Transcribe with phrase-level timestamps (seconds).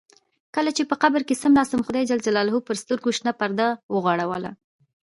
[0.55, 4.51] کله چې په قبر کې څملاست خدای جل جلاله پر سترګو شنه پرده وغوړوله.